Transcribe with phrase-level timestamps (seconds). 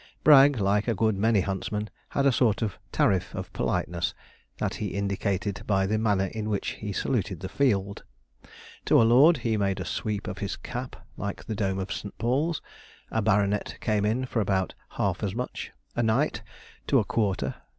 [0.23, 4.15] Bragg, like a good many huntsmen, had a sort of tariff of politeness,
[4.57, 8.03] that he indicated by the manner in which he saluted the field.
[8.85, 12.17] To a lord, he made a sweep of his cap like the dome of St.
[12.17, 12.63] Paul's;
[13.11, 16.41] a baronet came in for about half as much; a knight,
[16.87, 17.53] to a quarter.